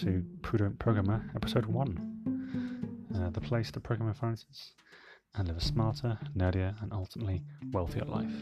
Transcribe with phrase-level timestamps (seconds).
[0.00, 4.74] to Prudent Programmer, Episode 1 uh, The place to program your finances
[5.34, 7.42] and live a smarter, nerdier, and ultimately
[7.72, 8.32] wealthier life.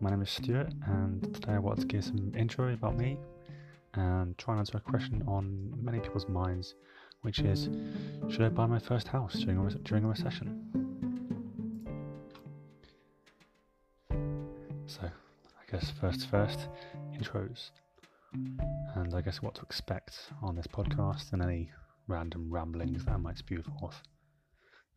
[0.00, 3.18] My name is Stuart, and today I want to give some intro about me
[3.94, 6.74] and try and answer a question on many people's minds,
[7.22, 7.70] which is
[8.28, 10.66] Should I buy my first house during a, during a recession?
[14.84, 16.68] So, I guess first, first,
[17.16, 17.70] intros
[18.32, 21.70] and I guess what to expect on this podcast and any
[22.08, 24.00] random ramblings that I might spew forth.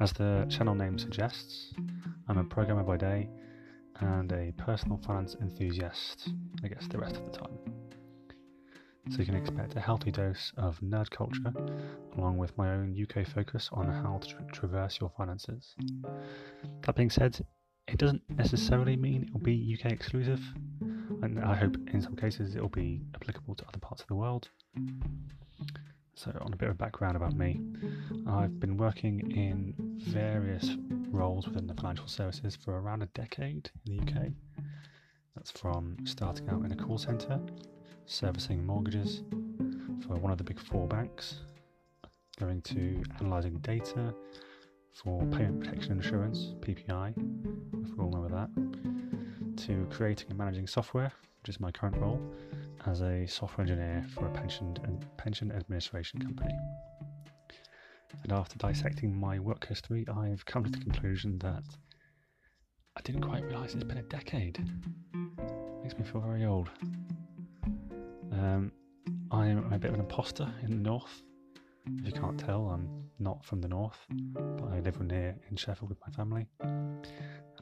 [0.00, 1.72] As the channel name suggests,
[2.28, 3.28] I'm a programmer by day
[4.00, 6.28] and a personal finance enthusiast,
[6.64, 7.58] I guess, the rest of the time.
[9.10, 11.52] So you can expect a healthy dose of nerd culture,
[12.16, 15.74] along with my own UK focus on how to tra- traverse your finances.
[16.86, 17.38] That being said,
[17.86, 20.40] it doesn't necessarily mean it'll be UK exclusive
[21.22, 24.14] and I hope in some cases it will be applicable to other parts of the
[24.14, 24.48] world.
[26.16, 27.60] So, on a bit of background about me,
[28.26, 30.70] I've been working in various
[31.10, 34.28] roles within the financial services for around a decade in the UK.
[35.34, 37.40] That's from starting out in a call centre,
[38.06, 39.22] servicing mortgages
[40.06, 41.40] for one of the big four banks,
[42.38, 44.14] going to analysing data
[44.94, 47.10] for payment protection insurance, PPI,
[47.82, 49.03] if we all remember that,
[49.56, 52.20] to creating and managing software, which is my current role,
[52.86, 56.54] as a software engineer for a pension and pension administration company.
[58.22, 61.64] And after dissecting my work history, I've come to the conclusion that
[62.96, 64.58] I didn't quite realise it's been a decade.
[64.58, 66.70] It Makes me feel very old.
[68.32, 68.72] Um,
[69.30, 71.22] I'm a bit of an imposter in the north.
[71.98, 72.88] If you can't tell, I'm
[73.18, 76.46] not from the north, but I live near in Sheffield with my family.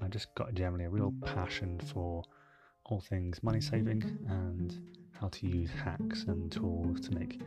[0.02, 2.24] I just got generally a real passion for
[2.86, 4.76] all things money saving and
[5.12, 7.40] how to use hacks and tools to make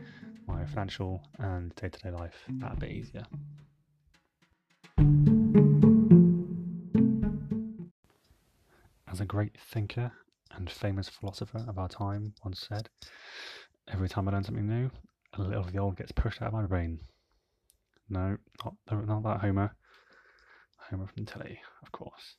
[0.48, 3.26] my financial and day to day life that bit easier.
[9.06, 10.10] As a great thinker
[10.52, 12.88] and famous philosopher of our time once said,
[13.88, 14.90] every time I learn something new,
[15.34, 17.00] a little of the old gets pushed out of my brain.
[18.08, 19.74] No, not, not that Homer.
[20.90, 22.36] Homer from telly, of course.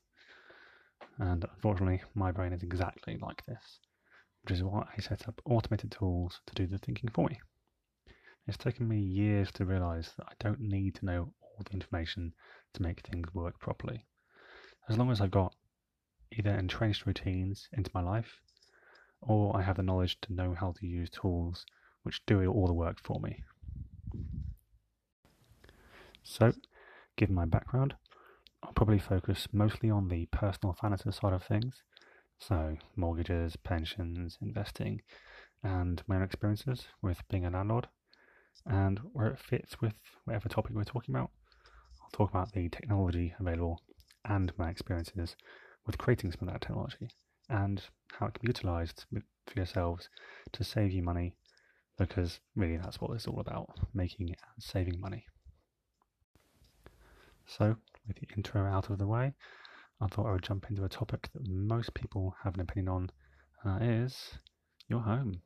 [1.20, 3.80] And unfortunately, my brain is exactly like this,
[4.44, 7.40] which is why I set up automated tools to do the thinking for me.
[8.48, 12.34] It's taken me years to realize that I don't need to know all the information
[12.74, 14.06] to make things work properly.
[14.88, 15.56] As long as I've got
[16.32, 18.42] either entrenched routines into my life,
[19.22, 21.66] or I have the knowledge to know how to use tools
[22.04, 23.44] which do all the work for me.
[26.24, 26.54] So,
[27.16, 27.96] given my background,
[28.64, 31.84] I'll probably focus mostly on the personal finances side of things.
[32.40, 35.02] So, mortgages, pensions, investing,
[35.64, 37.88] and my own experiences with being a landlord,
[38.66, 41.32] and where it fits with whatever topic we're talking about.
[42.02, 43.82] I'll talk about the technology available
[44.26, 45.36] and my experiences
[45.86, 47.10] with creating some of that technology
[47.50, 47.82] and
[48.20, 50.10] how it can be utilized for yourselves
[50.52, 51.36] to save you money
[51.98, 55.26] because really that's what it's all about making and saving money.
[57.46, 59.34] So, with the intro out of the way,
[60.00, 63.10] I thought I would jump into a topic that most people have an opinion on,
[63.64, 64.38] and that is
[64.88, 65.42] your home.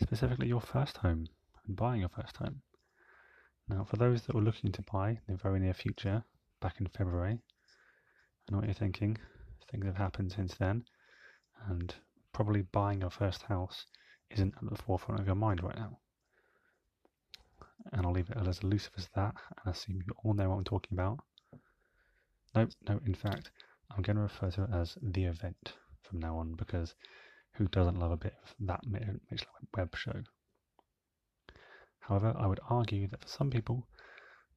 [0.00, 1.26] Specifically, your first home
[1.66, 2.62] and buying your first home.
[3.68, 6.24] Now, for those that were looking to buy in the very near future,
[6.60, 7.38] back in February,
[8.48, 9.18] I know what you're thinking.
[9.70, 10.84] Things have happened since then,
[11.68, 11.92] and
[12.32, 13.86] probably buying your first house
[14.30, 15.98] isn't at the forefront of your mind right now.
[17.92, 20.56] And I'll leave it as elusive as that, and I assume you all know what
[20.56, 21.18] I'm talking about.
[22.56, 23.50] No, no, in fact,
[23.90, 26.94] I'm going to refer to it as the event from now on because
[27.52, 28.80] who doesn't love a bit of that
[29.76, 30.22] web show?
[32.00, 33.86] However, I would argue that for some people,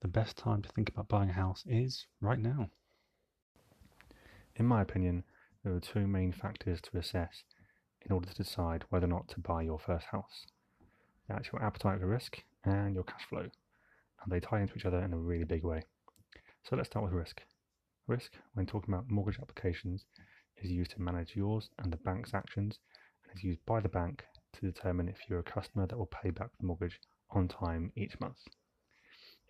[0.01, 2.69] the best time to think about buying a house is right now.
[4.55, 5.25] In my opinion,
[5.65, 7.43] there are two main factors to assess
[8.05, 10.45] in order to decide whether or not to buy your first house.
[11.27, 13.41] That's your appetite for risk and your cash flow,
[14.23, 15.81] and they tie into each other in a really big way.
[16.63, 17.41] So let's start with risk.
[18.09, 20.05] Risk, when talking about mortgage applications,
[20.57, 22.79] is used to manage yours and the bank's actions
[23.23, 26.31] and is used by the bank to determine if you're a customer that will pay
[26.31, 28.39] back the mortgage on time each month.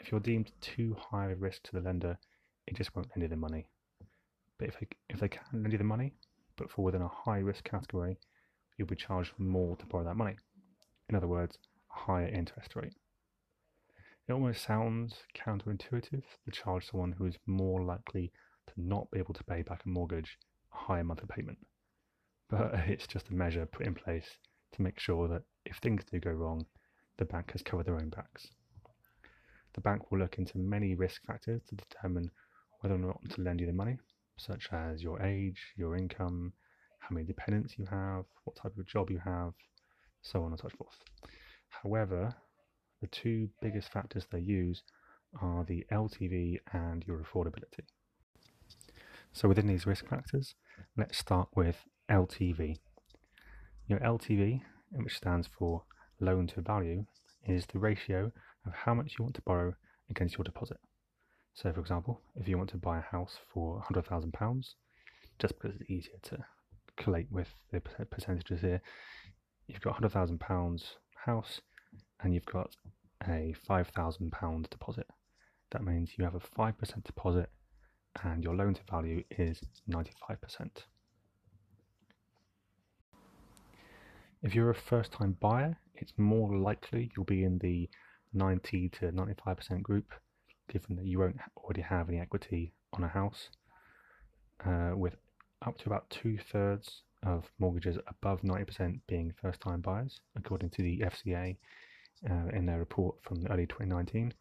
[0.02, 2.18] If you're deemed too high a risk to the lender,
[2.68, 3.66] it just won't lend you the money.
[4.58, 6.14] But if they, if they can lend you the money,
[6.58, 8.18] but fall within a high risk category,
[8.78, 10.36] you'll be charged more to borrow that money.
[11.08, 11.58] In other words,
[11.96, 12.94] a higher interest rate.
[14.28, 18.34] It almost sounds counterintuitive to charge someone who is more likely
[18.70, 20.38] to not be able to pay back a mortgage
[20.74, 21.58] a higher monthly payment.
[22.50, 24.28] But it's just a measure put in place
[24.74, 26.66] to make sure that if things do go wrong,
[27.18, 28.48] the bank has covered their own backs.
[29.76, 32.32] The bank will look into many risk factors to determine
[32.80, 33.98] whether or not to lend you the money,
[34.38, 36.54] such as your age, your income,
[37.00, 39.54] how many dependents you have, what type of job you have,
[40.22, 40.96] so on and so forth.
[41.70, 42.36] However,
[43.02, 44.84] the two biggest factors they use
[45.42, 47.86] are the LTV and your affordability.
[49.32, 50.56] So within these risk factors,
[50.98, 52.78] let's start with LTV.
[53.88, 54.62] Your LTV,
[54.92, 55.84] which stands for
[56.20, 57.06] loan to value,
[57.48, 58.32] is the ratio
[58.66, 59.76] of how much you want to borrow
[60.10, 60.78] against your deposit.
[61.54, 64.74] So, for example, if you want to buy a house for £100,000,
[65.40, 66.38] just because it's easier to
[66.98, 68.82] collate with the percentages here,
[69.68, 70.84] you've got £100,000
[71.26, 71.62] house
[72.22, 72.76] and you've got
[73.28, 75.08] a £5,000 deposit.
[75.72, 77.50] That means you have a 5% deposit
[78.24, 79.60] and your loan to value is
[79.90, 80.38] 95%.
[84.42, 87.90] If you're a first time buyer, it's more likely you'll be in the
[88.34, 90.14] 90 to 95% group,
[90.72, 93.50] given that you won't already have any equity on a house,
[94.66, 95.16] uh, with
[95.66, 100.82] up to about two thirds of mortgages above 90% being first time buyers, according to
[100.84, 101.58] the FCA
[102.30, 104.34] uh, in their report from early 2019.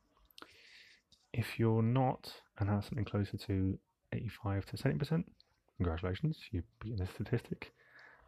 [1.33, 3.79] If you're not and have something closer to
[4.13, 5.25] 85 to 70%,
[5.77, 7.73] congratulations, you've beaten the statistic,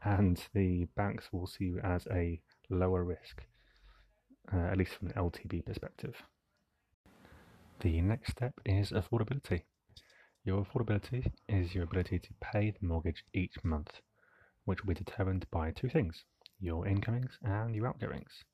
[0.05, 3.43] and the banks will see you as a lower risk,
[4.53, 6.23] uh, at least from an LTV perspective.
[7.81, 9.63] The next step is affordability.
[10.45, 14.01] Your affordability is your ability to pay the mortgage each month,
[14.65, 16.25] which will be determined by two things
[16.59, 18.45] your incomings and your outgoings.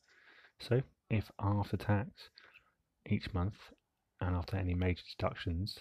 [0.61, 2.31] So, if after tax
[3.05, 3.57] each month
[4.21, 5.79] and after any major deductions,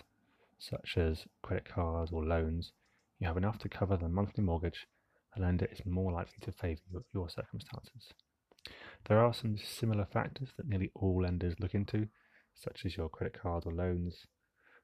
[0.58, 2.72] such as credit cards or loans,
[3.20, 4.88] you have enough to cover the monthly mortgage,
[5.36, 8.14] the lender is more likely to favour your circumstances.
[9.08, 12.08] There are some similar factors that nearly all lenders look into,
[12.54, 14.26] such as your credit card or loans.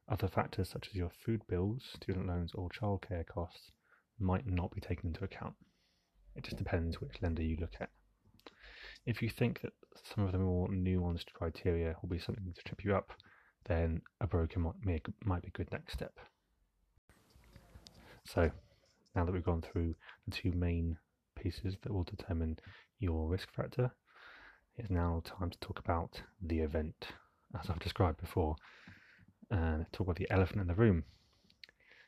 [0.08, 3.72] Other factors, such as your food bills, student loans, or childcare costs,
[4.20, 5.56] might not be taken into account.
[6.36, 7.90] It just depends which lender you look at.
[9.06, 9.74] If you think that
[10.04, 13.14] some of the more nuanced criteria will be something to trip you up,
[13.66, 16.14] then a broker might, might be a good next step.
[18.26, 18.52] So,
[19.16, 20.98] now that we've gone through the two main
[21.36, 22.58] pieces that will determine
[23.00, 23.92] your risk factor,
[24.78, 27.08] it's now time to talk about the event,
[27.60, 28.56] as I've described before,
[29.50, 31.04] and talk about the elephant in the room.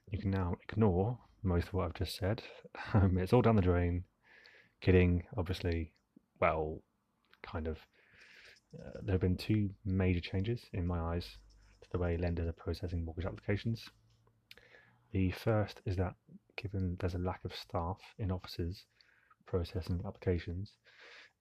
[0.09, 2.41] You can now ignore most of what I've just said.
[2.93, 4.03] Um, it's all down the drain.
[4.81, 5.93] Kidding, obviously.
[6.39, 6.81] Well,
[7.43, 7.77] kind of.
[9.01, 11.37] There have been two major changes in my eyes
[11.81, 13.89] to the way lenders are processing mortgage applications.
[15.11, 16.15] The first is that
[16.55, 18.85] given there's a lack of staff in offices
[19.45, 20.71] processing applications,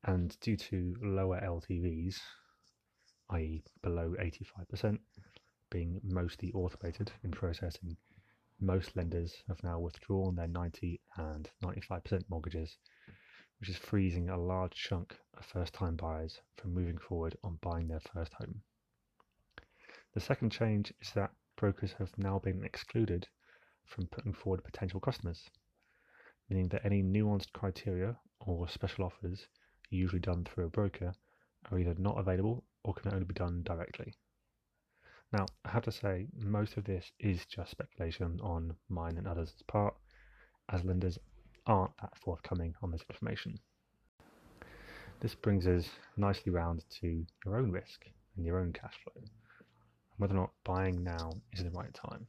[0.05, 2.17] and due to lower LTVs,
[3.31, 4.99] i.e., below 85%,
[5.70, 7.96] being mostly automated in processing,
[8.61, 12.76] most lenders have now withdrawn their 90 and 95% mortgages,
[13.62, 17.86] which is freezing a large chunk of first time buyers from moving forward on buying
[17.86, 18.60] their first home.
[20.14, 23.28] The second change is that brokers have now been excluded
[23.84, 25.48] from putting forward potential customers,
[26.50, 29.46] meaning that any nuanced criteria or special offers
[29.90, 31.14] usually done through a broker,
[31.70, 34.12] are either not available or can only be done directly.
[35.32, 39.62] Now, I have to say, most of this is just speculation on mine and others'
[39.69, 39.94] part,
[40.69, 41.16] as lenders
[41.66, 43.58] aren't that forthcoming on this information.
[45.20, 49.31] This brings us nicely round to your own risk and your own cash flow, and
[50.16, 52.26] whether or not buying now is the right time.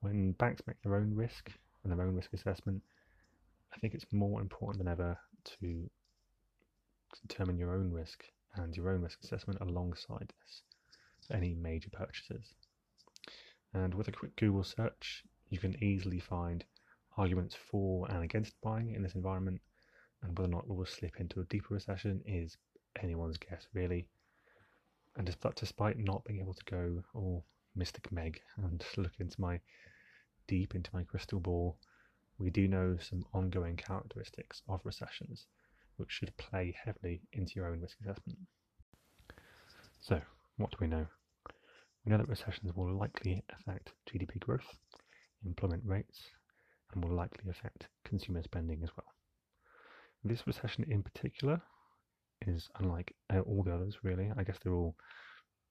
[0.00, 1.50] When banks make their own risk
[1.82, 2.82] and their own risk assessment,
[3.72, 5.16] I think it's more important than ever
[5.60, 5.90] to
[7.28, 8.24] determine your own risk
[8.56, 10.62] and your own risk assessment alongside this
[11.26, 12.54] for any major purchases.
[13.72, 16.64] And with a quick Google search, you can easily find
[17.16, 19.60] arguments for and against buying in this environment,
[20.22, 22.56] and whether or not we will slip into a deeper recession is
[23.02, 24.08] anyone's guess, really.
[25.16, 27.44] And despite not being able to go all
[27.76, 29.60] Mystic Meg and look into my
[30.46, 31.76] deep into my crystal ball,
[32.38, 35.46] we do know some ongoing characteristics of recessions
[35.96, 38.38] which should play heavily into your own risk assessment.
[40.00, 40.20] So,
[40.56, 41.06] what do we know?
[42.04, 44.76] We know that recessions will likely affect GDP growth,
[45.46, 46.24] employment rates,
[46.94, 49.12] and will likely affect consumer spending as well.
[50.22, 51.60] This recession in particular
[52.46, 54.30] is unlike uh, all the others, really.
[54.36, 54.96] I guess they're all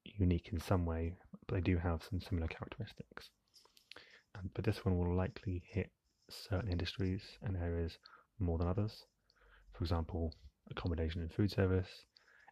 [0.03, 1.15] unique in some way,
[1.47, 3.29] but they do have some similar characteristics.
[4.53, 5.91] But this one will likely hit
[6.29, 7.97] certain industries and areas
[8.39, 9.05] more than others,
[9.73, 10.33] for example,
[10.69, 12.05] accommodation and food service,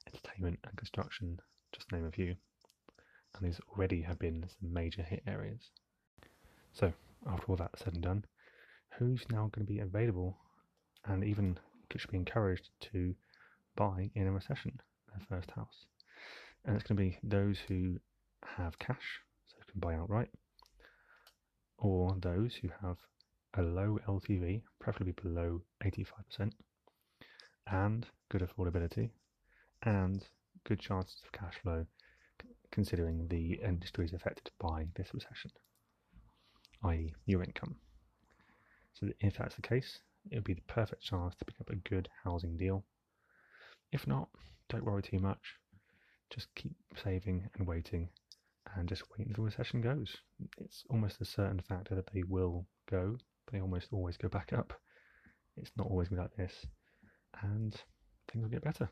[0.08, 1.40] entertainment, and construction,
[1.72, 2.36] just name a few.
[3.36, 5.70] And these already have been some major hit areas.
[6.74, 6.94] So,
[7.28, 8.26] after all that said and done,
[8.98, 10.38] who's now going to be available
[11.06, 11.58] and even
[11.98, 13.14] should be encouraged to
[13.76, 14.80] buy in a recession
[15.10, 15.86] their first house?
[16.66, 17.98] And it's going to be those who
[18.46, 20.30] have cash, so can buy outright,
[21.78, 22.98] or those who have
[23.56, 26.52] a low LTV, preferably below 85%,
[27.68, 29.10] and good affordability,
[29.84, 30.24] and
[30.64, 31.86] good chances of cash flow,
[32.72, 35.52] considering the industries affected by this recession,
[36.84, 37.76] i.e., your income.
[39.02, 41.76] So, if that's the case, it would be the perfect chance to pick up a
[41.76, 42.86] good housing deal.
[43.92, 44.30] If not,
[44.70, 45.56] don't worry too much.
[46.30, 48.10] Just keep saving and waiting
[48.76, 50.16] and just wait until the recession goes.
[50.60, 53.18] It's almost a certain factor that they will go,
[53.52, 54.74] they almost always go back up.
[55.58, 56.66] It's not always like this,
[57.42, 57.76] and
[58.32, 58.90] things will get better.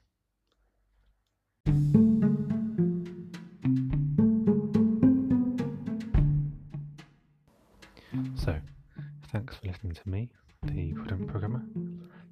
[9.82, 10.30] To me,
[10.64, 11.64] the Prudent Programmer,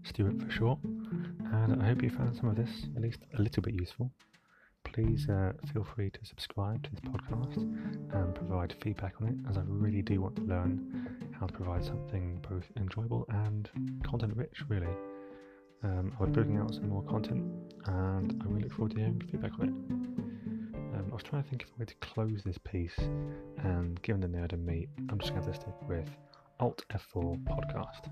[0.03, 3.63] Stuart for short, and I hope you found some of this at least a little
[3.63, 4.11] bit useful
[4.93, 9.57] please uh, feel free to subscribe to this podcast and provide feedback on it, as
[9.57, 13.69] I really do want to learn how to provide something both enjoyable and
[14.03, 14.87] content rich, really.
[15.83, 17.45] Um, I'll be out some more content
[17.85, 20.97] and I really look forward to hearing feedback on it.
[20.97, 22.97] Um, I was trying to think of a way to close this piece,
[23.63, 26.09] and given the nerd and me, I'm just going to stick with
[26.57, 28.09] Alt F4 podcast.